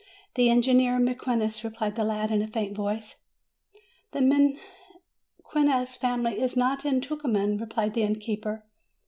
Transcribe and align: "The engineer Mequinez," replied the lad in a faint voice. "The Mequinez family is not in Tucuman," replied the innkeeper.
"The 0.33 0.49
engineer 0.49 0.97
Mequinez," 0.97 1.63
replied 1.63 1.95
the 1.95 2.03
lad 2.03 2.31
in 2.31 2.41
a 2.41 2.47
faint 2.47 2.75
voice. 2.75 3.17
"The 4.13 4.19
Mequinez 4.19 5.95
family 5.95 6.41
is 6.41 6.57
not 6.57 6.85
in 6.85 7.01
Tucuman," 7.01 7.59
replied 7.59 7.93
the 7.93 8.01
innkeeper. 8.01 8.65